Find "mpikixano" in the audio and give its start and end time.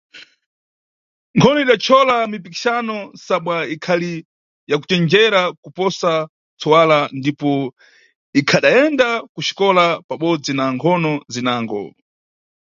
2.29-2.97